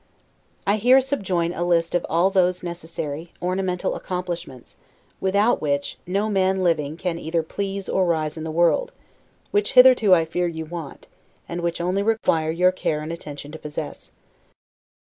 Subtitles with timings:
[0.65, 4.77] I here subjoin a list of all those necessary, ornamental accomplishments
[5.19, 8.93] (without which, no man living can either please, or rise in the world)
[9.51, 11.05] which hitherto I fear you want,
[11.47, 14.09] and which only require your care and attention to possess.